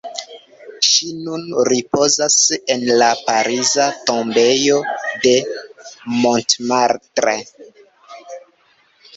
Ŝi 0.91 1.09
nun 1.25 1.43
ripozas 1.67 2.37
en 2.75 2.87
la 3.01 3.09
pariza 3.27 3.85
tombejo 4.11 4.81
de 5.27 5.35
Montmartre. 6.25 7.37